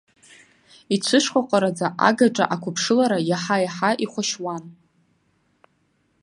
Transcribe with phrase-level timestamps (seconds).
[0.95, 4.63] Ицәышҟаҟараӡа агаҿа ақәыԥшылара иаҳа-иаҳа ихәашьуан.